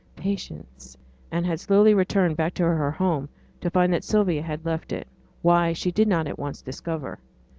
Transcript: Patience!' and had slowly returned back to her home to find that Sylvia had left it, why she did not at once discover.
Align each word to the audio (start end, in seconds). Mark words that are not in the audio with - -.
Patience!' 0.15 0.97
and 1.31 1.45
had 1.45 1.59
slowly 1.59 1.93
returned 1.93 2.35
back 2.35 2.55
to 2.55 2.63
her 2.63 2.89
home 2.89 3.29
to 3.59 3.69
find 3.69 3.93
that 3.93 4.03
Sylvia 4.03 4.41
had 4.41 4.65
left 4.65 4.91
it, 4.91 5.07
why 5.43 5.73
she 5.73 5.91
did 5.91 6.07
not 6.07 6.25
at 6.25 6.39
once 6.39 6.63
discover. 6.63 7.19